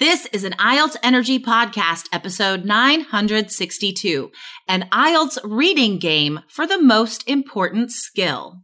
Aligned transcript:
This 0.00 0.24
is 0.32 0.44
an 0.44 0.52
IELTS 0.52 0.96
Energy 1.02 1.38
Podcast, 1.38 2.06
episode 2.10 2.64
962, 2.64 4.32
an 4.66 4.88
IELTS 4.90 5.36
reading 5.44 5.98
game 5.98 6.40
for 6.48 6.66
the 6.66 6.80
most 6.80 7.28
important 7.28 7.92
skill. 7.92 8.62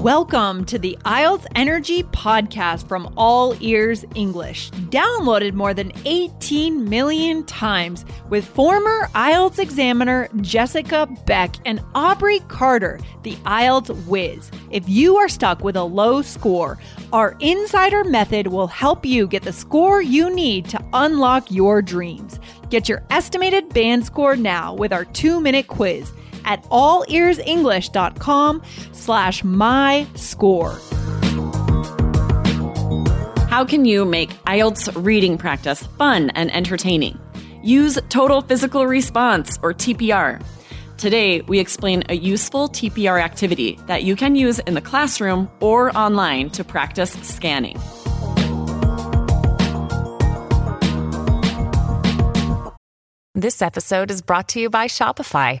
Welcome 0.00 0.64
to 0.64 0.78
the 0.78 0.96
IELTS 1.04 1.44
Energy 1.56 2.04
Podcast 2.04 2.88
from 2.88 3.12
All 3.18 3.54
Ears 3.62 4.02
English, 4.14 4.70
downloaded 4.88 5.52
more 5.52 5.74
than 5.74 5.92
18 6.06 6.88
million 6.88 7.44
times 7.44 8.06
with 8.30 8.46
former 8.46 9.10
IELTS 9.14 9.58
examiner 9.58 10.30
Jessica 10.40 11.06
Beck 11.26 11.56
and 11.66 11.84
Aubrey 11.94 12.38
Carter, 12.48 12.98
the 13.24 13.34
IELTS 13.44 14.06
whiz. 14.06 14.50
If 14.70 14.88
you 14.88 15.18
are 15.18 15.28
stuck 15.28 15.62
with 15.62 15.76
a 15.76 15.84
low 15.84 16.22
score, 16.22 16.78
our 17.12 17.36
insider 17.40 18.02
method 18.02 18.46
will 18.46 18.68
help 18.68 19.04
you 19.04 19.26
get 19.26 19.42
the 19.42 19.52
score 19.52 20.00
you 20.00 20.34
need 20.34 20.64
to 20.70 20.82
unlock 20.94 21.50
your 21.50 21.82
dreams. 21.82 22.40
Get 22.70 22.88
your 22.88 23.02
estimated 23.10 23.68
band 23.74 24.06
score 24.06 24.34
now 24.34 24.72
with 24.72 24.94
our 24.94 25.04
two 25.04 25.42
minute 25.42 25.66
quiz 25.66 26.10
at 26.44 26.62
allearsenglish.com 26.64 28.62
slash 28.92 29.44
my 29.44 30.06
score. 30.14 30.78
How 33.48 33.64
can 33.64 33.84
you 33.84 34.04
make 34.04 34.30
IELTS 34.44 35.04
reading 35.04 35.36
practice 35.36 35.82
fun 35.98 36.30
and 36.30 36.54
entertaining? 36.54 37.18
Use 37.62 37.98
total 38.08 38.40
physical 38.42 38.86
response 38.86 39.58
or 39.62 39.74
TPR. 39.74 40.40
Today, 40.98 41.40
we 41.40 41.58
explain 41.58 42.04
a 42.08 42.14
useful 42.14 42.68
TPR 42.68 43.20
activity 43.20 43.78
that 43.86 44.04
you 44.04 44.16
can 44.16 44.36
use 44.36 44.58
in 44.60 44.74
the 44.74 44.80
classroom 44.80 45.50
or 45.60 45.96
online 45.96 46.50
to 46.50 46.62
practice 46.62 47.12
scanning. 47.22 47.78
This 53.34 53.62
episode 53.62 54.10
is 54.10 54.20
brought 54.20 54.48
to 54.50 54.60
you 54.60 54.68
by 54.68 54.86
Shopify. 54.86 55.60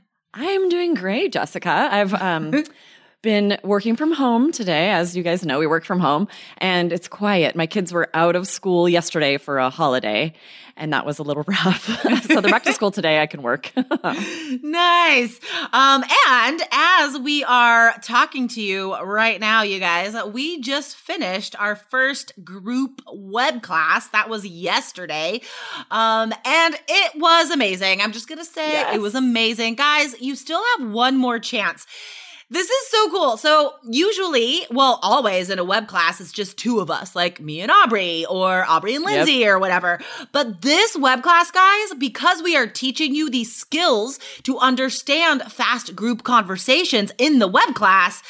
I'm 0.33 0.69
doing 0.69 0.93
great, 0.93 1.33
Jessica. 1.33 1.89
I've 1.91 2.13
um, 2.13 2.51
been 3.21 3.57
working 3.63 3.95
from 3.95 4.11
home 4.11 4.51
today. 4.51 4.89
As 4.89 5.15
you 5.15 5.21
guys 5.21 5.45
know, 5.45 5.59
we 5.59 5.67
work 5.67 5.85
from 5.85 5.99
home 5.99 6.27
and 6.57 6.91
it's 6.91 7.07
quiet. 7.07 7.55
My 7.55 7.67
kids 7.67 7.93
were 7.93 8.09
out 8.13 8.35
of 8.35 8.47
school 8.47 8.89
yesterday 8.89 9.37
for 9.37 9.59
a 9.59 9.69
holiday 9.69 10.33
and 10.75 10.91
that 10.93 11.05
was 11.05 11.19
a 11.19 11.23
little 11.23 11.43
rough. 11.47 11.85
so 12.23 12.41
they're 12.41 12.51
back 12.51 12.63
to 12.63 12.73
school 12.73 12.89
today. 12.89 13.21
I 13.21 13.27
can 13.27 13.43
work. 13.43 13.71
nice. 14.63 15.39
Um, 15.71 16.03
and 16.27 16.61
as 16.71 17.19
we 17.19 17.43
are 17.43 17.93
talking 18.01 18.47
to 18.49 18.61
you 18.61 18.95
right 18.97 19.39
now, 19.39 19.61
you 19.61 19.79
guys, 19.79 20.15
we 20.33 20.59
just 20.61 20.95
finished 20.95 21.55
our 21.59 21.75
first 21.75 22.33
group 22.43 23.01
web 23.13 23.61
class. 23.61 24.07
That 24.09 24.29
was 24.29 24.47
yesterday. 24.47 25.41
Um, 25.91 26.33
and 26.43 26.75
it 26.87 27.19
was 27.19 27.51
amazing. 27.51 28.01
I'm 28.01 28.13
just 28.13 28.27
going 28.27 28.39
to 28.39 28.45
say 28.45 28.71
yes. 28.71 28.95
it 28.95 29.01
was 29.01 29.13
amazing. 29.13 29.75
Guys, 29.75 30.19
you 30.19 30.35
still 30.35 30.61
have 30.77 30.89
one 30.89 31.17
more 31.17 31.37
chance. 31.37 31.85
This 32.51 32.69
is 32.69 32.87
so 32.89 33.09
cool. 33.11 33.37
So 33.37 33.75
usually, 33.89 34.65
well, 34.69 34.99
always 35.01 35.49
in 35.49 35.57
a 35.57 35.63
web 35.63 35.87
class, 35.87 36.19
it's 36.19 36.33
just 36.33 36.57
two 36.57 36.81
of 36.81 36.91
us, 36.91 37.15
like 37.15 37.39
me 37.39 37.61
and 37.61 37.71
Aubrey 37.71 38.25
or 38.25 38.65
Aubrey 38.67 38.93
and 38.93 39.05
Lindsay 39.05 39.35
yep. 39.35 39.51
or 39.51 39.59
whatever. 39.59 40.01
But 40.33 40.61
this 40.61 40.97
web 40.97 41.23
class, 41.23 41.49
guys, 41.49 41.93
because 41.97 42.43
we 42.43 42.57
are 42.57 42.67
teaching 42.67 43.15
you 43.15 43.29
these 43.29 43.55
skills 43.55 44.19
to 44.43 44.57
understand 44.57 45.43
fast 45.43 45.95
group 45.95 46.23
conversations 46.23 47.13
in 47.17 47.39
the 47.39 47.47
web 47.47 47.73
class, 47.73 48.21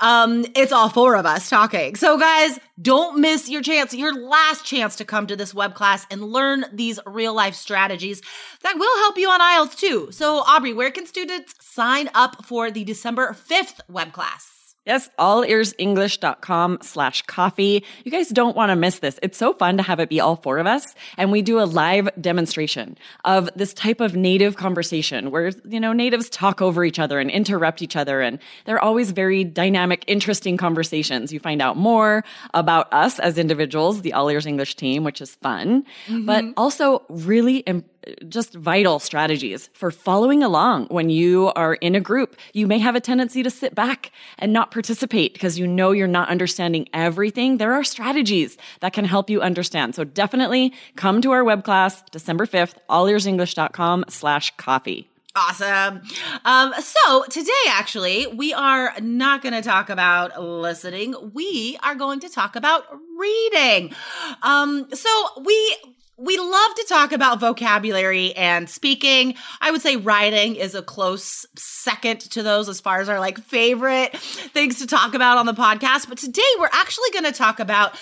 um, 0.00 0.44
it's 0.56 0.72
all 0.72 0.88
four 0.88 1.14
of 1.14 1.24
us 1.24 1.48
talking. 1.48 1.94
So 1.94 2.18
guys, 2.18 2.58
don't 2.82 3.20
miss 3.20 3.48
your 3.48 3.62
chance, 3.62 3.94
your 3.94 4.12
last 4.12 4.64
chance 4.64 4.96
to 4.96 5.04
come 5.04 5.28
to 5.28 5.36
this 5.36 5.54
web 5.54 5.74
class 5.74 6.04
and 6.10 6.22
learn 6.24 6.64
these 6.72 6.98
real 7.06 7.32
life 7.32 7.54
strategies 7.54 8.22
that 8.62 8.76
will 8.76 8.98
help 8.98 9.18
you 9.18 9.28
on 9.28 9.40
IELTS 9.40 9.78
too. 9.78 10.08
So 10.10 10.38
Aubrey, 10.38 10.72
where 10.72 10.90
can 10.90 11.06
students 11.06 11.54
sign 11.60 12.10
up 12.14 12.44
for 12.44 12.72
the 12.72 12.82
December 12.82 13.32
5th 13.32 13.67
web 13.88 14.12
class? 14.12 14.58
Yes, 14.88 15.10
allearsenglish.com 15.18 16.78
slash 16.80 17.20
coffee. 17.26 17.84
You 18.06 18.10
guys 18.10 18.30
don't 18.30 18.56
want 18.56 18.70
to 18.70 18.76
miss 18.76 19.00
this. 19.00 19.18
It's 19.22 19.36
so 19.36 19.52
fun 19.52 19.76
to 19.76 19.82
have 19.82 20.00
it 20.00 20.08
be 20.08 20.18
all 20.18 20.36
four 20.36 20.56
of 20.56 20.66
us. 20.66 20.94
And 21.18 21.30
we 21.30 21.42
do 21.42 21.60
a 21.60 21.68
live 21.68 22.08
demonstration 22.18 22.96
of 23.26 23.50
this 23.54 23.74
type 23.74 24.00
of 24.00 24.16
native 24.16 24.56
conversation 24.56 25.30
where, 25.30 25.52
you 25.68 25.78
know, 25.78 25.92
natives 25.92 26.30
talk 26.30 26.62
over 26.62 26.86
each 26.86 26.98
other 26.98 27.20
and 27.20 27.30
interrupt 27.30 27.82
each 27.82 27.96
other. 27.96 28.22
And 28.22 28.38
they're 28.64 28.82
always 28.82 29.10
very 29.10 29.44
dynamic, 29.44 30.04
interesting 30.06 30.56
conversations. 30.56 31.34
You 31.34 31.38
find 31.38 31.60
out 31.60 31.76
more 31.76 32.24
about 32.54 32.90
us 32.90 33.18
as 33.18 33.36
individuals, 33.36 34.00
the 34.00 34.14
All 34.14 34.30
Ears 34.30 34.46
English 34.46 34.76
team, 34.76 35.04
which 35.04 35.20
is 35.20 35.34
fun, 35.34 35.84
mm-hmm. 36.06 36.24
but 36.24 36.46
also 36.56 37.02
really 37.10 37.62
important 37.66 37.97
just 38.28 38.54
vital 38.54 38.98
strategies 38.98 39.68
for 39.72 39.90
following 39.90 40.42
along 40.42 40.86
when 40.86 41.10
you 41.10 41.52
are 41.56 41.74
in 41.74 41.94
a 41.94 42.00
group. 42.00 42.36
You 42.52 42.66
may 42.66 42.78
have 42.78 42.94
a 42.94 43.00
tendency 43.00 43.42
to 43.42 43.50
sit 43.50 43.74
back 43.74 44.10
and 44.38 44.52
not 44.52 44.70
participate 44.70 45.32
because 45.32 45.58
you 45.58 45.66
know 45.66 45.92
you're 45.92 46.06
not 46.06 46.28
understanding 46.28 46.88
everything. 46.92 47.58
There 47.58 47.72
are 47.74 47.84
strategies 47.84 48.56
that 48.80 48.92
can 48.92 49.04
help 49.04 49.30
you 49.30 49.40
understand. 49.40 49.94
So 49.94 50.04
definitely 50.04 50.72
come 50.96 51.20
to 51.22 51.32
our 51.32 51.44
web 51.44 51.64
class 51.64 52.02
December 52.10 52.46
5th, 52.46 52.74
allearsenglish.com 52.88 54.04
slash 54.08 54.56
coffee. 54.56 55.08
Awesome. 55.36 56.02
Um, 56.44 56.72
so 56.80 57.24
today, 57.30 57.52
actually, 57.68 58.26
we 58.26 58.52
are 58.52 58.92
not 59.00 59.40
going 59.40 59.52
to 59.52 59.62
talk 59.62 59.88
about 59.88 60.42
listening. 60.42 61.14
We 61.32 61.78
are 61.82 61.94
going 61.94 62.20
to 62.20 62.28
talk 62.28 62.56
about 62.56 62.84
reading. 63.16 63.94
Um, 64.42 64.88
so 64.92 65.10
we 65.44 65.76
we 66.18 66.36
love 66.36 66.74
to 66.74 66.84
talk 66.88 67.12
about 67.12 67.38
vocabulary 67.38 68.34
and 68.34 68.68
speaking. 68.68 69.36
I 69.60 69.70
would 69.70 69.80
say 69.80 69.96
writing 69.96 70.56
is 70.56 70.74
a 70.74 70.82
close 70.82 71.46
second 71.56 72.20
to 72.32 72.42
those 72.42 72.68
as 72.68 72.80
far 72.80 73.00
as 73.00 73.08
our 73.08 73.20
like 73.20 73.38
favorite 73.38 74.16
things 74.16 74.80
to 74.80 74.86
talk 74.86 75.14
about 75.14 75.38
on 75.38 75.46
the 75.46 75.54
podcast. 75.54 76.08
But 76.08 76.18
today 76.18 76.42
we're 76.58 76.70
actually 76.72 77.10
going 77.12 77.24
to 77.24 77.32
talk 77.32 77.60
about 77.60 77.96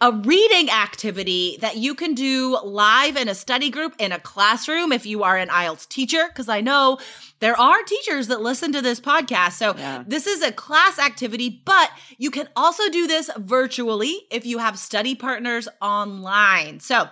a 0.00 0.10
reading 0.10 0.68
activity 0.70 1.58
that 1.60 1.76
you 1.76 1.94
can 1.94 2.14
do 2.14 2.58
live 2.64 3.16
in 3.16 3.28
a 3.28 3.34
study 3.34 3.70
group 3.70 3.94
in 3.98 4.10
a 4.12 4.18
classroom 4.18 4.92
if 4.92 5.06
you 5.06 5.22
are 5.22 5.36
an 5.36 5.48
IELTS 5.48 5.86
teacher, 5.88 6.26
because 6.26 6.48
I 6.48 6.62
know 6.62 6.98
there 7.38 7.58
are 7.58 7.82
teachers 7.82 8.28
that 8.28 8.40
listen 8.40 8.72
to 8.72 8.82
this 8.82 8.98
podcast. 8.98 9.52
So 9.52 9.76
yeah. 9.76 10.02
this 10.06 10.26
is 10.26 10.42
a 10.42 10.50
class 10.50 10.98
activity, 10.98 11.62
but 11.64 11.90
you 12.18 12.30
can 12.30 12.48
also 12.56 12.88
do 12.88 13.06
this 13.06 13.30
virtually 13.36 14.22
if 14.30 14.44
you 14.44 14.58
have 14.58 14.78
study 14.78 15.14
partners 15.14 15.68
online. 15.80 16.80
So 16.80 17.10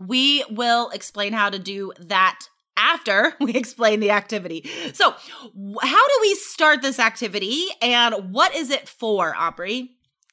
we 0.00 0.44
will 0.50 0.90
explain 0.90 1.32
how 1.32 1.50
to 1.50 1.58
do 1.58 1.92
that 1.98 2.40
after 2.76 3.34
we 3.40 3.54
explain 3.54 4.00
the 4.00 4.10
activity. 4.10 4.68
So, 4.92 5.10
how 5.10 6.08
do 6.08 6.18
we 6.22 6.34
start 6.34 6.82
this 6.82 6.98
activity 6.98 7.66
and 7.80 8.32
what 8.32 8.54
is 8.54 8.70
it 8.70 8.88
for, 8.88 9.34
Aubrey? 9.36 9.90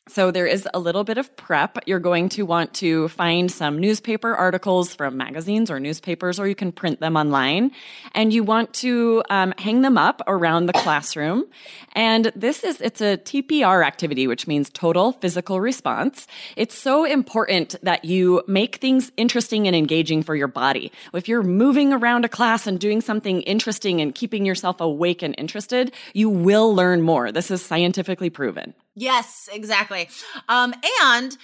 So 0.07 0.31
there 0.31 0.47
is 0.47 0.67
a 0.73 0.79
little 0.79 1.03
bit 1.03 1.19
of 1.19 1.34
prep. 1.38 1.78
You're 1.85 2.00
going 2.00 2.29
to 2.29 2.41
want 2.41 2.73
to 2.75 3.07
find 3.09 3.51
some 3.51 3.78
newspaper 3.78 4.34
articles 4.34 4.95
from 4.95 5.15
magazines 5.15 5.69
or 5.69 5.80
newspapers, 5.80 6.39
or 6.39 6.48
you 6.48 6.56
can 6.56 6.71
print 6.71 7.00
them 7.00 7.15
online. 7.15 7.71
And 8.15 8.33
you 8.33 8.44
want 8.44 8.74
to 8.75 9.21
um, 9.30 9.53
hang 9.59 9.83
them 9.83 10.00
up 10.00 10.24
around 10.25 10.65
the 10.65 10.74
classroom. 10.74 11.45
And 11.94 12.31
this 12.36 12.63
is, 12.63 12.81
it's 12.81 13.00
a 13.00 13.18
TPR 13.18 13.86
activity, 13.86 14.25
which 14.25 14.48
means 14.48 14.71
total 14.71 15.12
physical 15.12 15.62
response. 15.62 16.25
It's 16.57 16.75
so 16.75 17.06
important 17.06 17.75
that 17.83 18.03
you 18.03 18.42
make 18.48 18.77
things 18.77 19.12
interesting 19.18 19.68
and 19.68 19.75
engaging 19.75 20.24
for 20.24 20.36
your 20.36 20.48
body. 20.48 20.92
If 21.13 21.27
you're 21.27 21.44
moving 21.44 21.94
around 21.94 22.25
a 22.25 22.30
class 22.30 22.65
and 22.65 22.80
doing 22.80 23.01
something 23.01 23.42
interesting 23.44 24.01
and 24.01 24.15
keeping 24.15 24.48
yourself 24.48 24.81
awake 24.81 25.21
and 25.21 25.36
interested, 25.38 25.94
you 26.15 26.27
will 26.27 26.74
learn 26.74 27.03
more. 27.03 27.31
This 27.31 27.51
is 27.51 27.63
scientifically 27.63 28.31
proven. 28.31 28.74
Yes, 28.95 29.49
exactly. 29.51 30.09
Um, 30.49 30.73
and 31.03 31.38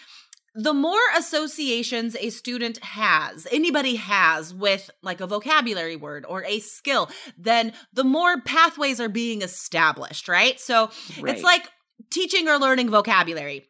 the 0.56 0.74
more 0.74 1.00
associations 1.16 2.16
a 2.20 2.32
student 2.32 2.80
has, 2.84 3.48
anybody 3.52 3.96
has 3.96 4.54
with 4.54 4.90
like 5.04 5.22
a 5.22 5.28
vocabulary 5.28 5.96
word 5.96 6.26
or 6.28 6.44
a 6.46 6.60
skill, 6.60 7.10
then 7.38 7.74
the 7.94 8.04
more 8.04 8.42
pathways 8.42 9.00
are 9.00 9.10
being 9.10 9.44
established, 9.44 10.28
right? 10.28 10.60
So 10.60 10.90
right. 11.22 11.36
it's 11.36 11.44
like 11.44 11.70
teaching 12.10 12.48
or 12.48 12.58
learning 12.58 12.90
vocabulary. 12.90 13.68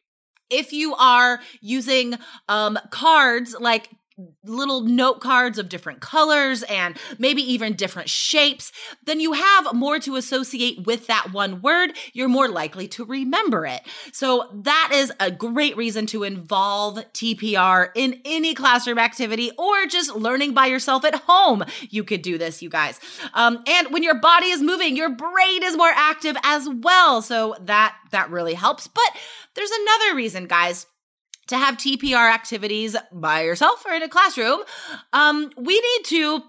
if 0.50 0.72
you 0.72 0.96
are 0.96 1.40
using 1.62 2.16
um, 2.48 2.80
cards 2.90 3.56
like 3.60 3.90
little 4.44 4.82
note 4.82 5.22
cards 5.22 5.60
of 5.60 5.70
different 5.70 6.00
colors 6.00 6.64
and 6.64 6.98
maybe 7.20 7.42
even 7.42 7.74
different 7.74 8.10
shapes, 8.10 8.72
then 9.04 9.20
you 9.20 9.34
have 9.34 9.74
more 9.74 10.00
to 10.00 10.16
associate 10.16 10.86
with 10.88 11.08
that 11.08 11.32
one 11.34 11.62
word. 11.62 11.92
You're 12.14 12.28
more 12.28 12.50
likely 12.50 12.88
to 12.90 13.06
remember 13.06 13.66
it. 13.66 13.82
So 14.12 14.50
that 14.64 14.92
is 14.94 15.12
a 15.20 15.30
great 15.30 15.78
reason 15.78 16.08
to 16.08 16.24
involve 16.24 16.96
TPR 17.14 17.90
in 17.96 18.20
any 18.26 18.56
classroom 18.56 18.98
activity 18.98 19.52
or 19.58 19.86
just 19.86 20.16
learning 20.16 20.54
by 20.54 20.66
yourself 20.66 21.06
at 21.06 21.16
home. 21.16 21.64
You 21.90 22.04
could 22.04 22.24
do 22.24 22.38
this, 22.38 22.62
you 22.62 22.70
guys. 22.70 23.00
Um, 23.34 23.64
and 23.68 23.92
when 23.92 24.04
your 24.04 24.20
body 24.20 24.48
is 24.48 24.62
moving, 24.62 24.96
your 24.96 25.10
brain 25.10 25.64
is 25.64 25.78
more 25.78 25.92
active 25.94 26.36
as 26.44 26.68
well. 26.68 27.22
So 27.22 27.56
that, 27.62 27.96
that 28.12 28.32
really 28.32 28.56
helps. 28.56 28.88
But 28.88 29.18
there's 29.54 29.72
another 29.72 30.16
reason, 30.16 30.48
guys 30.48 30.88
to 31.48 31.58
have 31.58 31.78
TPR 31.78 32.32
activities 32.32 32.96
by 33.12 33.42
yourself 33.42 33.86
or 33.86 33.94
in 33.94 34.04
a 34.04 34.10
classroom, 34.10 34.62
um, 35.14 35.50
we 35.58 35.74
need 35.74 36.06
to 36.06 36.44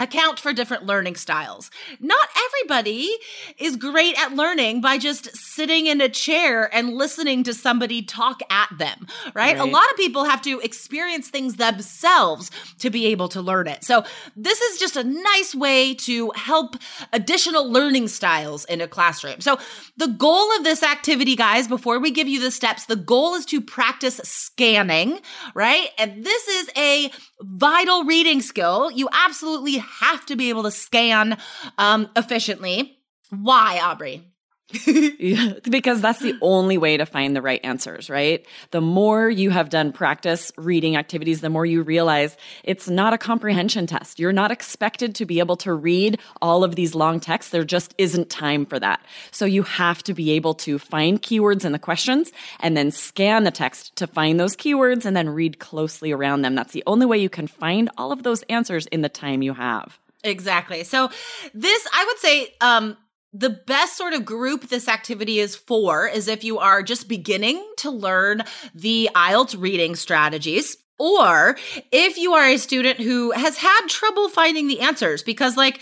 account 0.00 0.38
for 0.38 0.52
different 0.52 0.86
learning 0.86 1.16
styles. 1.16 1.70
Not 2.00 2.28
everybody 2.46 3.10
is 3.58 3.76
great 3.76 4.18
at 4.20 4.34
learning 4.34 4.80
by 4.80 4.98
just 4.98 5.36
sitting 5.36 5.86
in 5.86 6.00
a 6.00 6.08
chair 6.08 6.72
and 6.74 6.94
listening 6.94 7.42
to 7.44 7.54
somebody 7.54 8.02
talk 8.02 8.40
at 8.50 8.68
them, 8.78 9.06
right? 9.34 9.34
right? 9.34 9.58
A 9.58 9.64
lot 9.64 9.90
of 9.90 9.96
people 9.96 10.24
have 10.24 10.42
to 10.42 10.60
experience 10.60 11.28
things 11.28 11.56
themselves 11.56 12.50
to 12.78 12.90
be 12.90 13.06
able 13.06 13.28
to 13.28 13.42
learn 13.42 13.66
it. 13.66 13.84
So 13.84 14.04
this 14.36 14.60
is 14.60 14.78
just 14.78 14.96
a 14.96 15.04
nice 15.04 15.54
way 15.54 15.94
to 15.94 16.30
help 16.36 16.76
additional 17.12 17.70
learning 17.70 18.08
styles 18.08 18.64
in 18.66 18.80
a 18.80 18.88
classroom. 18.88 19.40
So 19.40 19.58
the 19.96 20.08
goal 20.08 20.56
of 20.56 20.64
this 20.64 20.82
activity, 20.82 21.34
guys, 21.36 21.66
before 21.66 21.98
we 21.98 22.10
give 22.10 22.28
you 22.28 22.40
the 22.40 22.50
steps, 22.50 22.86
the 22.86 22.96
goal 22.96 23.34
is 23.34 23.44
to 23.46 23.60
practice 23.60 24.20
scanning, 24.24 25.20
right? 25.54 25.88
And 25.98 26.24
this 26.24 26.48
is 26.48 26.70
a 26.76 27.10
vital 27.40 28.04
reading 28.04 28.40
skill. 28.40 28.90
You 28.90 29.08
absolutely 29.12 29.78
have 29.78 30.24
to 30.26 30.36
be 30.36 30.48
able 30.48 30.64
to 30.64 30.70
scan 30.70 31.38
um, 31.76 32.08
efficiently. 32.16 32.98
Why, 33.30 33.80
Aubrey? 33.82 34.22
because 35.70 36.02
that's 36.02 36.18
the 36.18 36.36
only 36.42 36.76
way 36.76 36.98
to 36.98 37.06
find 37.06 37.34
the 37.34 37.40
right 37.40 37.60
answers, 37.64 38.10
right? 38.10 38.44
The 38.70 38.82
more 38.82 39.30
you 39.30 39.48
have 39.48 39.70
done 39.70 39.92
practice 39.92 40.52
reading 40.58 40.96
activities, 40.96 41.40
the 41.40 41.48
more 41.48 41.64
you 41.64 41.82
realize 41.82 42.36
it's 42.64 42.86
not 42.86 43.14
a 43.14 43.18
comprehension 43.18 43.86
test. 43.86 44.18
You're 44.18 44.32
not 44.32 44.50
expected 44.50 45.14
to 45.14 45.24
be 45.24 45.38
able 45.38 45.56
to 45.58 45.72
read 45.72 46.20
all 46.42 46.64
of 46.64 46.76
these 46.76 46.94
long 46.94 47.18
texts. 47.18 47.50
There 47.50 47.64
just 47.64 47.94
isn't 47.96 48.28
time 48.28 48.66
for 48.66 48.78
that. 48.78 49.00
So 49.30 49.46
you 49.46 49.62
have 49.62 50.02
to 50.02 50.12
be 50.12 50.32
able 50.32 50.52
to 50.54 50.78
find 50.78 51.22
keywords 51.22 51.64
in 51.64 51.72
the 51.72 51.78
questions 51.78 52.30
and 52.60 52.76
then 52.76 52.90
scan 52.90 53.44
the 53.44 53.50
text 53.50 53.96
to 53.96 54.06
find 54.06 54.38
those 54.38 54.54
keywords 54.54 55.06
and 55.06 55.16
then 55.16 55.30
read 55.30 55.58
closely 55.60 56.12
around 56.12 56.42
them. 56.42 56.54
That's 56.54 56.74
the 56.74 56.84
only 56.86 57.06
way 57.06 57.16
you 57.16 57.30
can 57.30 57.46
find 57.46 57.88
all 57.96 58.12
of 58.12 58.22
those 58.22 58.42
answers 58.44 58.86
in 58.88 59.00
the 59.00 59.08
time 59.08 59.40
you 59.40 59.54
have. 59.54 59.98
Exactly. 60.24 60.84
So 60.84 61.10
this, 61.54 61.88
I 61.92 62.04
would 62.04 62.18
say, 62.18 62.54
um, 62.60 62.96
the 63.32 63.50
best 63.50 63.96
sort 63.96 64.14
of 64.14 64.24
group 64.24 64.68
this 64.68 64.88
activity 64.88 65.38
is 65.38 65.54
for 65.54 66.06
is 66.06 66.28
if 66.28 66.44
you 66.44 66.58
are 66.58 66.82
just 66.82 67.08
beginning 67.08 67.64
to 67.78 67.90
learn 67.90 68.42
the 68.74 69.10
IELTS 69.14 69.60
reading 69.60 69.96
strategies. 69.96 70.76
Or 70.98 71.56
if 71.92 72.18
you 72.18 72.32
are 72.32 72.44
a 72.44 72.56
student 72.56 72.98
who 72.98 73.30
has 73.30 73.56
had 73.56 73.86
trouble 73.86 74.28
finding 74.28 74.66
the 74.66 74.80
answers 74.80 75.22
because 75.22 75.56
like 75.56 75.80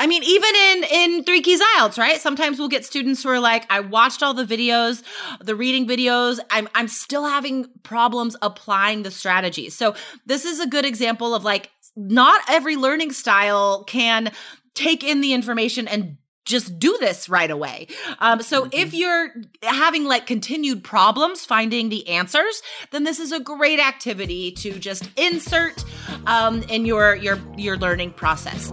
I 0.00 0.06
mean, 0.06 0.22
even 0.22 0.50
in 0.54 0.84
in 0.84 1.24
Three 1.24 1.42
Keys 1.42 1.60
IELTS, 1.76 1.98
right? 1.98 2.20
Sometimes 2.20 2.58
we'll 2.58 2.68
get 2.68 2.84
students 2.84 3.22
who 3.22 3.30
are 3.30 3.40
like, 3.40 3.66
"I 3.68 3.80
watched 3.80 4.22
all 4.22 4.32
the 4.32 4.44
videos, 4.44 5.02
the 5.40 5.56
reading 5.56 5.88
videos. 5.88 6.38
I'm 6.50 6.68
I'm 6.74 6.86
still 6.86 7.24
having 7.26 7.66
problems 7.82 8.36
applying 8.40 9.02
the 9.02 9.10
strategies." 9.10 9.74
So 9.74 9.96
this 10.24 10.44
is 10.44 10.60
a 10.60 10.68
good 10.68 10.84
example 10.84 11.34
of 11.34 11.42
like, 11.42 11.70
not 11.96 12.40
every 12.48 12.76
learning 12.76 13.10
style 13.10 13.82
can 13.84 14.30
take 14.74 15.02
in 15.02 15.20
the 15.20 15.32
information 15.32 15.88
and 15.88 16.16
just 16.48 16.78
do 16.78 16.96
this 16.98 17.28
right 17.28 17.50
away. 17.50 17.86
Um, 18.18 18.42
so 18.42 18.62
mm-hmm. 18.62 18.70
if 18.72 18.94
you're 18.94 19.30
having 19.62 20.04
like 20.04 20.26
continued 20.26 20.82
problems 20.82 21.44
finding 21.44 21.90
the 21.90 22.08
answers, 22.08 22.62
then 22.90 23.04
this 23.04 23.20
is 23.20 23.30
a 23.30 23.38
great 23.38 23.78
activity 23.78 24.50
to 24.52 24.78
just 24.78 25.08
insert 25.16 25.84
um, 26.26 26.62
in 26.64 26.86
your 26.86 27.14
your 27.14 27.38
your 27.56 27.76
learning 27.76 28.12
process. 28.12 28.72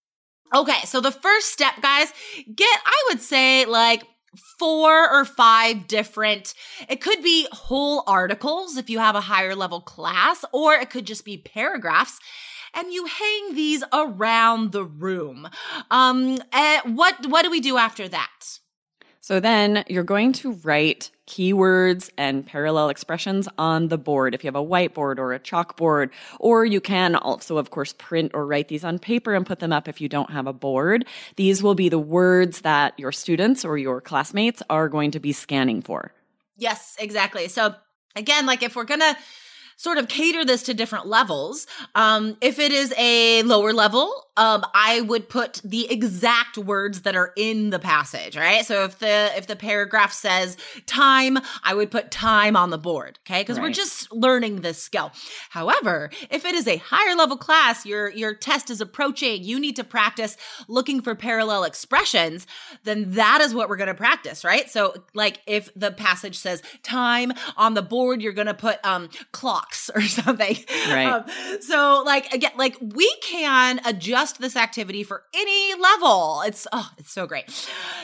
Okay, 0.53 0.81
so 0.85 0.99
the 0.99 1.11
first 1.11 1.47
step, 1.51 1.81
guys, 1.81 2.11
get, 2.53 2.79
I 2.85 3.03
would 3.09 3.21
say, 3.21 3.65
like 3.65 4.03
four 4.59 5.09
or 5.11 5.25
five 5.25 5.87
different, 5.87 6.53
it 6.89 7.01
could 7.01 7.23
be 7.23 7.47
whole 7.51 8.03
articles 8.07 8.77
if 8.77 8.89
you 8.89 8.99
have 8.99 9.15
a 9.15 9.21
higher 9.21 9.55
level 9.55 9.81
class, 9.81 10.43
or 10.51 10.73
it 10.73 10.89
could 10.89 11.05
just 11.05 11.25
be 11.25 11.37
paragraphs 11.37 12.19
and 12.73 12.93
you 12.93 13.05
hang 13.05 13.55
these 13.55 13.83
around 13.93 14.71
the 14.71 14.83
room. 14.83 15.49
Um, 15.89 16.39
uh, 16.53 16.79
what 16.85 17.25
what 17.27 17.43
do 17.43 17.51
we 17.51 17.59
do 17.59 17.77
after 17.77 18.07
that? 18.07 18.59
So 19.19 19.39
then 19.39 19.83
you're 19.87 20.03
going 20.03 20.33
to 20.33 20.53
write 20.63 21.11
keywords 21.31 22.09
and 22.17 22.45
parallel 22.45 22.89
expressions 22.89 23.47
on 23.57 23.87
the 23.87 23.97
board 23.97 24.35
if 24.35 24.43
you 24.43 24.49
have 24.49 24.55
a 24.55 24.65
whiteboard 24.65 25.17
or 25.17 25.33
a 25.33 25.39
chalkboard. 25.39 26.09
Or 26.39 26.65
you 26.65 26.81
can 26.81 27.15
also, 27.15 27.57
of 27.57 27.69
course, 27.69 27.93
print 27.93 28.31
or 28.33 28.45
write 28.45 28.67
these 28.67 28.83
on 28.83 28.99
paper 28.99 29.33
and 29.33 29.45
put 29.45 29.59
them 29.59 29.71
up 29.71 29.87
if 29.87 30.01
you 30.01 30.09
don't 30.09 30.31
have 30.31 30.45
a 30.45 30.53
board. 30.53 31.05
These 31.37 31.63
will 31.63 31.75
be 31.75 31.87
the 31.87 31.99
words 31.99 32.61
that 32.61 32.99
your 32.99 33.13
students 33.13 33.63
or 33.63 33.77
your 33.77 34.01
classmates 34.01 34.61
are 34.69 34.89
going 34.89 35.11
to 35.11 35.19
be 35.21 35.31
scanning 35.31 35.81
for. 35.81 36.11
Yes, 36.57 36.97
exactly. 36.99 37.47
So 37.47 37.75
again, 38.17 38.45
like 38.45 38.61
if 38.61 38.75
we're 38.75 38.83
going 38.83 38.99
to 38.99 39.15
sort 39.77 39.97
of 39.97 40.07
cater 40.07 40.45
this 40.45 40.61
to 40.63 40.75
different 40.75 41.07
levels. 41.07 41.65
Um, 41.95 42.37
if 42.39 42.59
it 42.59 42.71
is 42.71 42.93
a 42.99 43.41
lower 43.41 43.73
level, 43.73 44.27
um, 44.37 44.65
I 44.73 45.01
would 45.01 45.27
put 45.27 45.59
the 45.63 45.91
exact 45.91 46.57
words 46.57 47.01
that 47.01 47.17
are 47.17 47.33
in 47.35 47.69
the 47.69 47.79
passage, 47.79 48.37
right? 48.37 48.65
So 48.65 48.85
if 48.85 48.99
the 48.99 49.29
if 49.35 49.47
the 49.47 49.57
paragraph 49.57 50.13
says 50.13 50.55
time, 50.85 51.37
I 51.63 51.73
would 51.73 51.91
put 51.91 52.11
time 52.11 52.55
on 52.55 52.69
the 52.69 52.77
board, 52.77 53.19
okay? 53.25 53.41
Because 53.41 53.57
right. 53.57 53.63
we're 53.63 53.73
just 53.73 54.11
learning 54.11 54.61
this 54.61 54.81
skill. 54.81 55.11
However, 55.49 56.11
if 56.29 56.45
it 56.45 56.55
is 56.55 56.65
a 56.65 56.77
higher 56.77 57.15
level 57.15 57.35
class, 57.35 57.85
your 57.85 58.09
your 58.11 58.33
test 58.33 58.69
is 58.69 58.79
approaching, 58.79 59.43
you 59.43 59.59
need 59.59 59.75
to 59.75 59.83
practice 59.83 60.37
looking 60.69 61.01
for 61.01 61.13
parallel 61.13 61.65
expressions, 61.65 62.47
then 62.85 63.11
that 63.11 63.41
is 63.41 63.53
what 63.53 63.67
we're 63.67 63.75
going 63.75 63.87
to 63.87 63.93
practice, 63.93 64.45
right? 64.45 64.69
So 64.69 64.95
like 65.13 65.41
if 65.45 65.73
the 65.75 65.91
passage 65.91 66.37
says 66.37 66.63
time 66.83 67.33
on 67.57 67.73
the 67.73 67.81
board, 67.81 68.21
you're 68.21 68.31
going 68.31 68.47
to 68.47 68.53
put 68.53 68.79
um 68.85 69.09
clock 69.33 69.73
or 69.95 70.01
something. 70.01 70.55
Right. 70.87 71.05
Um, 71.05 71.25
so 71.59 72.03
like 72.05 72.31
again, 72.33 72.51
like 72.55 72.77
we 72.79 73.13
can 73.21 73.81
adjust 73.85 74.20
this 74.29 74.55
activity 74.55 75.03
for 75.03 75.23
any 75.33 75.73
level. 75.75 76.41
It's 76.45 76.67
oh, 76.71 76.89
it's 76.97 77.11
so 77.11 77.25
great. 77.25 77.45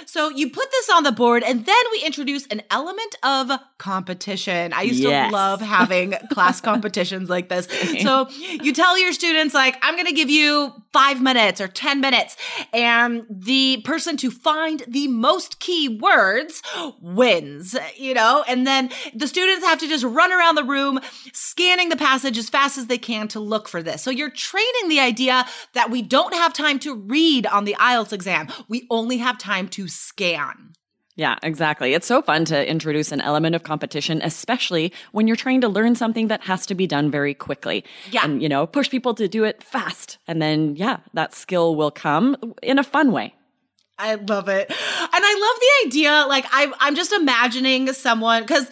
So 0.05 0.29
you 0.29 0.49
put 0.49 0.69
this 0.71 0.89
on 0.89 1.03
the 1.03 1.11
board 1.11 1.43
and 1.43 1.65
then 1.65 1.83
we 1.91 2.03
introduce 2.03 2.47
an 2.47 2.61
element 2.71 3.15
of 3.23 3.51
competition. 3.77 4.73
I 4.73 4.83
used 4.83 4.99
yes. 4.99 5.29
to 5.29 5.33
love 5.33 5.61
having 5.61 6.11
class 6.31 6.61
competitions 6.61 7.29
like 7.29 7.49
this. 7.49 7.67
So 8.01 8.29
you 8.29 8.73
tell 8.73 8.97
your 8.97 9.13
students 9.13 9.53
like 9.53 9.77
I'm 9.81 9.95
going 9.95 10.07
to 10.07 10.13
give 10.13 10.29
you 10.29 10.73
5 10.93 11.21
minutes 11.21 11.61
or 11.61 11.67
10 11.67 12.01
minutes 12.01 12.35
and 12.73 13.25
the 13.29 13.81
person 13.85 14.17
to 14.17 14.31
find 14.31 14.83
the 14.87 15.07
most 15.07 15.59
key 15.59 15.99
words 15.99 16.61
wins, 17.01 17.75
you 17.95 18.13
know? 18.13 18.43
And 18.47 18.65
then 18.65 18.89
the 19.13 19.27
students 19.27 19.65
have 19.65 19.79
to 19.79 19.87
just 19.87 20.03
run 20.03 20.31
around 20.33 20.55
the 20.55 20.63
room 20.63 20.99
scanning 21.33 21.89
the 21.89 21.95
passage 21.95 22.37
as 22.37 22.49
fast 22.49 22.77
as 22.77 22.87
they 22.87 22.97
can 22.97 23.27
to 23.29 23.39
look 23.39 23.67
for 23.67 23.83
this. 23.83 24.01
So 24.01 24.09
you're 24.09 24.31
training 24.31 24.89
the 24.89 24.99
idea 24.99 25.45
that 25.73 25.91
we 25.91 26.01
don't 26.07 26.33
have 26.33 26.53
time 26.53 26.79
to 26.79 26.95
read 26.95 27.45
on 27.45 27.65
the 27.65 27.75
IELTS 27.79 28.13
exam. 28.13 28.47
We 28.67 28.87
only 28.89 29.17
have 29.17 29.37
time 29.37 29.67
to 29.69 29.87
scan. 29.87 30.73
Yeah, 31.15 31.37
exactly. 31.41 31.95
It's 31.95 32.05
so 32.05 32.21
fun 32.21 32.45
to 32.45 32.69
introduce 32.69 33.11
an 33.11 33.21
element 33.21 33.55
of 33.55 33.63
competition, 33.63 34.21
especially 34.23 34.93
when 35.13 35.25
you're 35.25 35.35
trying 35.35 35.61
to 35.61 35.67
learn 35.67 35.95
something 35.95 36.27
that 36.27 36.43
has 36.43 36.67
to 36.67 36.75
be 36.75 36.85
done 36.85 37.09
very 37.09 37.33
quickly. 37.33 37.83
Yeah. 38.11 38.23
And, 38.23 38.39
you 38.39 38.47
know, 38.47 38.67
push 38.67 38.87
people 38.87 39.15
to 39.15 39.27
do 39.27 39.43
it 39.43 39.63
fast. 39.63 40.19
And 40.27 40.39
then, 40.39 40.75
yeah, 40.75 40.97
that 41.15 41.33
skill 41.33 41.75
will 41.75 41.89
come 41.89 42.37
in 42.61 42.77
a 42.77 42.83
fun 42.83 43.11
way. 43.11 43.33
I 43.97 44.13
love 44.13 44.47
it. 44.47 44.69
And 44.69 44.77
I 45.11 45.33
love 45.33 45.59
the 45.59 45.87
idea. 45.87 46.25
Like, 46.27 46.45
I'm, 46.51 46.75
I'm 46.79 46.93
just 46.93 47.11
imagining 47.11 47.91
someone, 47.93 48.43
because 48.43 48.69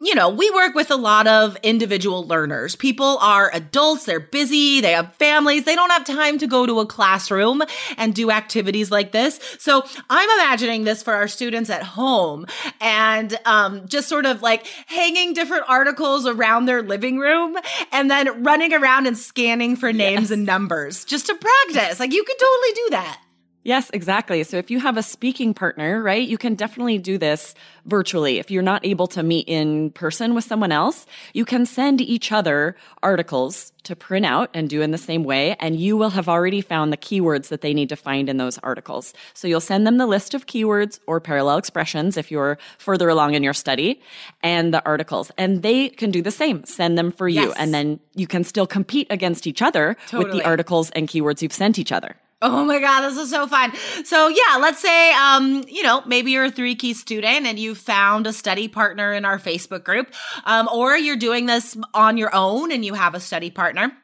you 0.00 0.14
know, 0.14 0.28
we 0.28 0.50
work 0.50 0.74
with 0.74 0.90
a 0.90 0.96
lot 0.96 1.26
of 1.26 1.56
individual 1.62 2.26
learners. 2.26 2.76
People 2.76 3.18
are 3.20 3.50
adults, 3.54 4.04
they're 4.04 4.20
busy, 4.20 4.80
they 4.80 4.92
have 4.92 5.14
families, 5.14 5.64
they 5.64 5.74
don't 5.74 5.90
have 5.90 6.04
time 6.04 6.38
to 6.38 6.46
go 6.46 6.66
to 6.66 6.80
a 6.80 6.86
classroom 6.86 7.62
and 7.96 8.14
do 8.14 8.30
activities 8.30 8.90
like 8.90 9.12
this. 9.12 9.40
So 9.58 9.84
I'm 10.10 10.28
imagining 10.40 10.84
this 10.84 11.02
for 11.02 11.14
our 11.14 11.28
students 11.28 11.70
at 11.70 11.82
home 11.82 12.46
and 12.80 13.38
um, 13.46 13.86
just 13.86 14.08
sort 14.08 14.26
of 14.26 14.42
like 14.42 14.66
hanging 14.86 15.32
different 15.32 15.64
articles 15.68 16.26
around 16.26 16.66
their 16.66 16.82
living 16.82 17.18
room 17.18 17.56
and 17.92 18.10
then 18.10 18.42
running 18.42 18.74
around 18.74 19.06
and 19.06 19.16
scanning 19.16 19.76
for 19.76 19.92
names 19.92 20.22
yes. 20.22 20.30
and 20.32 20.44
numbers 20.44 21.04
just 21.04 21.26
to 21.26 21.34
practice. 21.34 22.00
Like 22.00 22.12
you 22.12 22.24
could 22.24 22.38
totally 22.38 22.72
do 22.74 22.88
that. 22.90 23.23
Yes, 23.64 23.88
exactly. 23.94 24.44
So 24.44 24.58
if 24.58 24.70
you 24.70 24.78
have 24.80 24.98
a 24.98 25.02
speaking 25.02 25.54
partner, 25.54 26.02
right, 26.02 26.26
you 26.28 26.36
can 26.36 26.54
definitely 26.54 26.98
do 26.98 27.16
this 27.16 27.54
virtually. 27.86 28.38
If 28.38 28.50
you're 28.50 28.62
not 28.62 28.84
able 28.84 29.06
to 29.08 29.22
meet 29.22 29.48
in 29.48 29.90
person 29.90 30.34
with 30.34 30.44
someone 30.44 30.70
else, 30.70 31.06
you 31.32 31.46
can 31.46 31.64
send 31.64 32.02
each 32.02 32.30
other 32.30 32.76
articles 33.02 33.72
to 33.84 33.96
print 33.96 34.26
out 34.26 34.50
and 34.52 34.68
do 34.68 34.82
in 34.82 34.90
the 34.90 34.98
same 34.98 35.24
way. 35.24 35.56
And 35.60 35.76
you 35.76 35.96
will 35.96 36.10
have 36.10 36.28
already 36.28 36.60
found 36.60 36.92
the 36.92 36.98
keywords 36.98 37.48
that 37.48 37.62
they 37.62 37.72
need 37.72 37.88
to 37.88 37.96
find 37.96 38.28
in 38.28 38.36
those 38.36 38.58
articles. 38.58 39.14
So 39.32 39.48
you'll 39.48 39.60
send 39.60 39.86
them 39.86 39.96
the 39.96 40.06
list 40.06 40.34
of 40.34 40.46
keywords 40.46 41.00
or 41.06 41.18
parallel 41.18 41.56
expressions 41.56 42.18
if 42.18 42.30
you're 42.30 42.58
further 42.76 43.08
along 43.08 43.32
in 43.32 43.42
your 43.42 43.54
study 43.54 44.02
and 44.42 44.74
the 44.74 44.84
articles. 44.84 45.30
And 45.38 45.62
they 45.62 45.88
can 45.88 46.10
do 46.10 46.20
the 46.20 46.30
same. 46.30 46.64
Send 46.66 46.98
them 46.98 47.12
for 47.12 47.28
you. 47.28 47.48
Yes. 47.48 47.56
And 47.58 47.72
then 47.72 47.98
you 48.14 48.26
can 48.26 48.44
still 48.44 48.66
compete 48.66 49.06
against 49.08 49.46
each 49.46 49.62
other 49.62 49.96
totally. 50.06 50.24
with 50.24 50.32
the 50.32 50.46
articles 50.46 50.90
and 50.90 51.08
keywords 51.08 51.40
you've 51.40 51.52
sent 51.52 51.78
each 51.78 51.92
other. 51.92 52.16
Oh 52.46 52.62
my 52.66 52.78
God, 52.78 53.08
this 53.08 53.16
is 53.16 53.30
so 53.30 53.46
fun. 53.46 53.72
So 54.04 54.28
yeah, 54.28 54.58
let's 54.60 54.78
say, 54.78 55.12
um, 55.12 55.64
you 55.66 55.82
know, 55.82 56.02
maybe 56.04 56.32
you're 56.32 56.44
a 56.44 56.50
three 56.50 56.74
key 56.74 56.92
student 56.92 57.46
and 57.46 57.58
you 57.58 57.74
found 57.74 58.26
a 58.26 58.34
study 58.34 58.68
partner 58.68 59.14
in 59.14 59.24
our 59.24 59.38
Facebook 59.38 59.82
group, 59.82 60.12
um, 60.44 60.68
or 60.68 60.94
you're 60.94 61.16
doing 61.16 61.46
this 61.46 61.74
on 61.94 62.18
your 62.18 62.34
own 62.34 62.70
and 62.70 62.84
you 62.84 62.92
have 62.92 63.14
a 63.14 63.20
study 63.20 63.50
partner. 63.50 63.96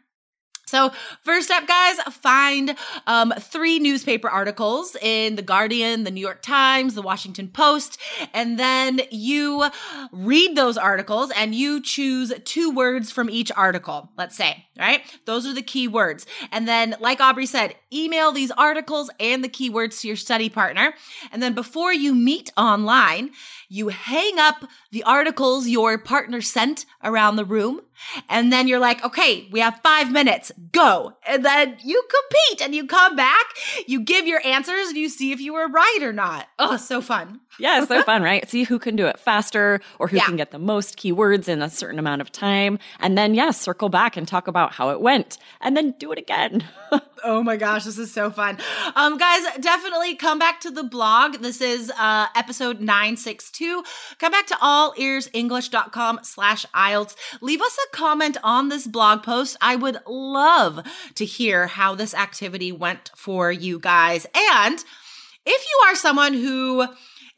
So, 0.71 0.93
first 1.25 1.49
step, 1.49 1.67
guys, 1.67 1.97
find 2.13 2.77
um, 3.09 3.35
three 3.41 3.81
newspaper 3.81 4.29
articles 4.29 4.97
in 5.03 5.35
The 5.35 5.43
Guardian, 5.43 6.05
The 6.05 6.13
New 6.13 6.21
York 6.21 6.43
Times, 6.43 6.95
The 6.95 7.03
Washington 7.03 7.49
Post, 7.49 7.99
and 8.33 8.57
then 8.57 9.01
you 9.11 9.67
read 10.13 10.57
those 10.57 10.79
articles 10.79 11.33
and 11.35 11.57
you 11.57 11.83
choose 11.83 12.33
two 12.45 12.71
words 12.71 13.11
from 13.11 13.29
each 13.29 13.51
article, 13.57 14.11
let's 14.17 14.37
say, 14.37 14.65
right? 14.79 15.03
Those 15.25 15.45
are 15.45 15.53
the 15.53 15.61
key 15.61 15.89
words. 15.89 16.25
And 16.53 16.69
then, 16.69 16.95
like 17.01 17.21
Aubrey 17.21 17.47
said, 17.47 17.75
email 17.93 18.31
these 18.31 18.53
articles 18.53 19.11
and 19.19 19.43
the 19.43 19.49
keywords 19.49 20.01
to 20.03 20.07
your 20.07 20.17
study 20.17 20.49
partner. 20.49 20.95
And 21.33 21.43
then, 21.43 21.55
before 21.55 21.93
you 21.93 22.15
meet 22.15 22.53
online, 22.57 23.31
you 23.69 23.89
hang 23.89 24.39
up 24.39 24.65
the 24.93 25.03
articles 25.03 25.67
your 25.67 25.99
partner 25.99 26.41
sent 26.41 26.87
around 27.03 27.35
the 27.35 27.45
room. 27.45 27.81
And 28.29 28.53
then 28.53 28.69
you're 28.69 28.79
like, 28.79 29.05
okay, 29.05 29.49
we 29.51 29.61
have 29.61 29.81
five 29.83 30.11
minutes, 30.11 30.53
go. 30.73 31.15
And 31.27 31.45
then 31.45 31.77
you 31.85 32.03
compete 32.03 32.63
and 32.63 32.75
you 32.75 32.87
come 32.87 33.17
back, 33.17 33.47
you 33.87 34.01
give 34.01 34.27
your 34.27 34.45
answers 34.45 34.89
and 34.89 34.97
you 34.97 35.09
see 35.09 35.33
if 35.33 35.41
you 35.41 35.55
were 35.55 35.69
right 35.69 36.01
or 36.03 36.13
not. 36.13 36.49
Oh, 36.59 36.77
so 36.77 37.01
fun. 37.01 37.41
Yeah, 37.59 37.85
so 37.85 38.03
fun, 38.05 38.23
right? 38.23 38.49
See 38.49 38.65
who 38.65 38.79
can 38.79 38.97
do 38.97 39.07
it 39.07 39.19
faster 39.19 39.81
or 39.99 40.09
who 40.09 40.17
yeah. 40.17 40.27
can 40.27 40.37
get 40.37 40.51
the 40.51 40.59
most 40.59 40.97
keywords 40.97 41.49
in 41.49 41.63
a 41.63 41.71
certain 41.71 41.99
amount 41.99 42.21
of 42.21 42.31
time. 42.33 42.79
And 43.01 43.19
then, 43.19 43.35
yeah, 43.35 43.51
circle 43.51 43.89
back 43.89 44.17
and 44.17 44.27
talk 44.27 44.49
about 44.49 44.73
how 44.73 44.91
it 44.91 45.01
went 45.01 45.39
and 45.61 45.77
then 45.77 45.93
do 45.99 46.13
it 46.13 46.19
again. 46.19 46.65
oh 47.25 47.43
my 47.43 47.57
gosh, 47.57 47.85
this 47.85 47.99
is 47.99 48.13
so 48.13 48.31
fun. 48.31 48.59
Um, 48.95 49.19
guys, 49.19 49.43
definitely 49.61 50.17
come 50.17 50.39
back 50.39 50.61
to 50.61 50.71
the 50.71 50.83
blog. 50.83 51.39
This 51.39 51.61
is 51.61 51.91
uh, 51.99 52.27
episode 52.37 52.81
962. 52.81 53.83
Come 54.19 54.33
back 54.33 54.47
to 54.47 54.55
allearsenglish.com 54.55 56.21
slash 56.23 56.67
IELTS. 56.75 57.17
Leave 57.41 57.61
us 57.61 57.79
a 57.87 57.97
comment 57.97 58.37
on 58.43 58.69
this 58.69 58.87
blog 58.87 59.23
post. 59.23 59.57
I 59.61 59.77
would 59.77 59.99
love 60.07 60.87
to 61.17 61.25
hear 61.25 61.67
how 61.67 61.95
this 61.95 62.15
activity 62.15 62.73
went 62.73 63.11
for 63.17 63.51
you 63.51 63.79
guys. 63.79 64.27
And 64.35 64.79
if 65.47 65.67
you 65.69 65.89
are 65.89 65.95
someone 65.95 66.35
who 66.35 66.87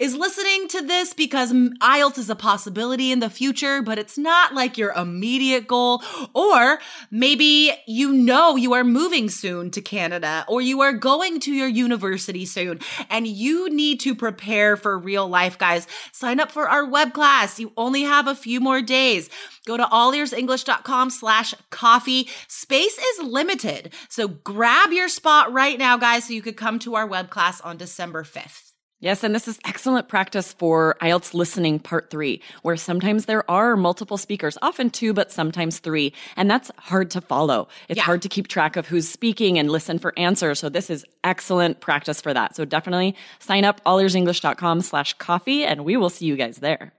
is 0.03 0.17
listening 0.17 0.67
to 0.67 0.83
this 0.83 1.15
because 1.15 1.53
IELTS 1.53 2.19
is 2.19 2.29
a 2.29 2.35
possibility 2.35 3.13
in 3.13 3.21
the 3.21 3.31
future, 3.31 3.83
but 3.83 4.01
it's 4.01 4.19
not 4.19 4.53
like 4.53 4.77
your 4.77 4.91
immediate 4.95 5.69
goal. 5.69 6.03
Or 6.35 6.81
maybe 7.13 7.71
you 7.87 8.13
know 8.13 8.57
you 8.57 8.73
are 8.73 8.83
moving 8.83 9.31
soon 9.31 9.71
to 9.71 9.81
Canada 9.81 10.45
or 10.49 10.61
you 10.61 10.81
are 10.81 10.93
going 10.93 11.39
to 11.41 11.53
your 11.53 11.69
university 11.69 12.45
soon 12.45 12.81
and 13.11 13.29
you 13.29 13.71
need 13.71 14.01
to 14.01 14.17
prepare 14.17 14.77
for 14.77 14.99
real 14.99 15.29
life, 15.29 15.57
guys. 15.57 15.87
Sign 16.11 16.41
up 16.41 16.51
for 16.51 16.69
our 16.69 16.85
web 16.85 17.13
class. 17.13 17.61
You 17.61 17.73
only 17.77 18.03
have 18.03 18.27
a 18.27 18.35
few 18.35 18.59
more 18.59 18.83
days. 18.83 19.31
Go 19.67 19.77
to 19.77 19.85
allearsenglish.com 19.85 21.11
slash 21.11 21.55
coffee. 21.71 22.29
Space 22.49 22.99
is 22.99 23.23
limited. 23.23 23.93
So 24.09 24.27
grab 24.27 24.91
your 24.91 25.09
spot 25.09 25.53
right 25.53 25.79
now, 25.79 25.97
guys, 25.97 26.25
so 26.25 26.33
you 26.33 26.43
could 26.43 26.57
come 26.57 26.81
to 26.81 26.97
our 26.97 27.07
web 27.07 27.31
class 27.31 27.61
on 27.61 27.77
December 27.77 28.25
5th. 28.25 28.72
Yes, 29.03 29.25
and 29.25 29.35
this 29.35 29.49
is 29.49 29.59
excellent 29.65 30.07
practice 30.07 30.53
for 30.53 30.97
IELTS 31.03 31.35
listening 31.35 31.81
part 31.81 32.09
three, 32.09 32.41
where 32.63 32.77
sometimes 32.77 33.25
there 33.25 33.51
are 33.51 33.77
multiple 33.77 34.17
speakers, 34.17 34.57
often 34.63 34.91
two, 34.91 35.13
but 35.13 35.33
sometimes 35.33 35.81
three. 35.81 36.13
And 36.37 36.49
that's 36.49 36.71
hard 36.79 37.11
to 37.11 37.21
follow. 37.21 37.67
It's 37.89 37.97
yeah. 37.97 38.05
hard 38.05 38.23
to 38.23 38.29
keep 38.29 38.47
track 38.47 38.77
of 38.77 38.87
who's 38.87 39.09
speaking 39.09 39.59
and 39.59 39.69
listen 39.69 39.99
for 39.99 40.17
answers. 40.17 40.61
So 40.61 40.69
this 40.69 40.89
is 40.89 41.05
excellent 41.25 41.81
practice 41.81 42.21
for 42.21 42.33
that. 42.33 42.55
So 42.55 42.65
definitely 42.65 43.17
sign 43.41 43.65
up 43.65 43.83
allearsenglish.com 43.83 44.83
slash 44.83 45.15
coffee 45.15 45.65
and 45.65 45.85
we 45.85 45.97
will 45.97 46.11
see 46.11 46.27
you 46.27 46.37
guys 46.37 46.59
there. 46.59 46.93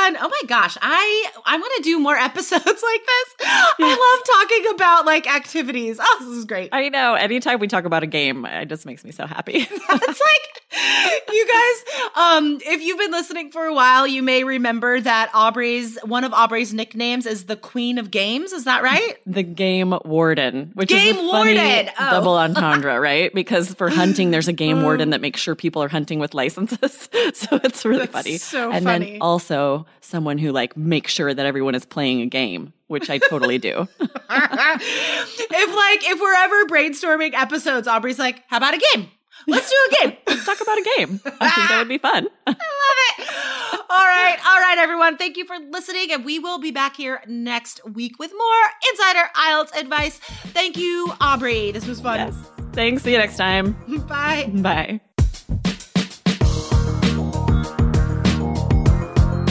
Oh, 0.00 0.12
fun. 0.12 0.16
Oh 0.20 0.28
my 0.28 0.46
gosh. 0.46 0.76
I 0.80 1.30
I 1.44 1.58
want 1.58 1.72
to 1.76 1.82
do 1.82 1.98
more 1.98 2.16
episodes 2.30 2.64
like 2.64 2.72
this. 2.72 3.34
Yeah. 3.40 3.46
I 3.80 4.16
love 4.16 4.38
talking 4.38 4.74
about 4.74 5.06
like 5.06 5.26
activities. 5.32 5.98
Oh, 6.00 6.16
this 6.20 6.28
is 6.28 6.44
great. 6.44 6.70
I 6.72 6.88
know. 6.88 7.14
Anytime 7.14 7.58
we 7.58 7.68
talk 7.68 7.84
about 7.84 8.02
a 8.02 8.06
game, 8.06 8.44
it 8.44 8.68
just 8.68 8.86
makes 8.86 9.04
me 9.04 9.12
so 9.12 9.26
happy. 9.26 9.54
it's 9.56 10.20
like 10.20 10.60
you 11.32 11.46
guys, 11.46 12.06
um, 12.14 12.60
if 12.64 12.82
you've 12.82 12.98
been 12.98 13.10
listening 13.10 13.50
for 13.50 13.64
a 13.64 13.74
while, 13.74 14.06
you 14.06 14.22
may 14.22 14.44
remember 14.44 15.00
that 15.00 15.30
Aubrey's 15.34 15.98
one 16.04 16.24
of 16.24 16.32
Aubrey's 16.32 16.72
nicknames 16.72 17.26
is 17.26 17.46
the 17.46 17.56
Queen 17.56 17.98
of 17.98 18.10
Games. 18.10 18.52
Is 18.52 18.64
that 18.64 18.82
right? 18.82 19.16
The 19.30 19.42
Game 19.44 19.94
Warden, 20.04 20.72
which 20.74 20.88
game 20.88 21.14
is 21.14 21.22
a 21.22 21.24
warden. 21.24 21.56
funny 21.56 21.90
oh. 21.98 22.10
double 22.10 22.36
entendre, 22.36 22.98
right? 22.98 23.32
Because 23.32 23.72
for 23.74 23.88
hunting, 23.88 24.32
there's 24.32 24.48
a 24.48 24.52
game 24.52 24.82
warden 24.82 25.10
that 25.10 25.20
makes 25.20 25.40
sure 25.40 25.54
people 25.54 25.82
are 25.82 25.88
hunting 25.88 26.18
with 26.18 26.34
licenses. 26.34 27.08
so 27.34 27.60
it's 27.62 27.84
really 27.84 28.06
That's 28.06 28.12
funny. 28.12 28.38
So 28.38 28.72
and 28.72 28.84
funny. 28.84 29.12
then 29.12 29.22
also 29.22 29.86
someone 30.00 30.38
who 30.38 30.52
like 30.52 30.76
makes 30.76 31.12
sure 31.12 31.32
that 31.32 31.46
everyone 31.46 31.74
is 31.74 31.84
playing 31.84 32.20
a 32.22 32.26
game, 32.26 32.72
which 32.86 33.10
I 33.10 33.18
totally 33.18 33.58
do. 33.58 33.88
if 34.00 34.10
like 34.30 36.04
if 36.04 36.20
we're 36.20 36.34
ever 36.34 36.66
brainstorming 36.66 37.34
episodes, 37.34 37.88
Aubrey's 37.88 38.18
like, 38.18 38.42
"How 38.48 38.58
about 38.58 38.74
a 38.74 38.82
game? 38.94 39.08
Let's 39.46 39.70
do 39.70 39.76
a 39.76 40.02
game. 40.04 40.16
Let's 40.26 40.44
talk 40.44 40.60
about 40.60 40.78
a 40.78 40.90
game. 40.96 41.20
I 41.40 41.50
think 41.50 41.68
that 41.68 41.78
would 41.78 41.88
be 41.88 41.98
fun. 41.98 42.28
I 42.46 42.50
love 42.50 42.56
it. 43.18 43.80
All 43.88 44.06
right, 44.06 44.38
all 44.46 44.60
right, 44.60 44.76
everyone. 44.78 45.16
Thank 45.16 45.36
you 45.36 45.46
for 45.46 45.58
listening, 45.58 46.12
and 46.12 46.24
we 46.24 46.38
will 46.38 46.58
be 46.58 46.70
back 46.70 46.96
here 46.96 47.22
next 47.26 47.80
week 47.94 48.18
with 48.18 48.32
more 48.36 48.90
Insider 48.90 49.28
IELTS 49.34 49.80
advice. 49.80 50.18
Thank 50.52 50.76
you, 50.76 51.12
Aubrey. 51.20 51.72
This 51.72 51.86
was 51.86 52.00
fun. 52.00 52.18
Yes. 52.18 52.36
Thanks. 52.72 53.02
See 53.02 53.12
you 53.12 53.18
next 53.18 53.36
time. 53.36 53.72
Bye. 54.08 54.50
Bye. 54.54 55.00